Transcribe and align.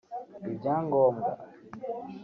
ibyangombwa 0.49 1.21